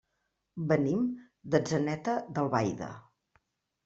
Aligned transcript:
Venim 0.69 1.03
d'Atzeneta 1.55 2.15
d'Albaida. 2.39 2.89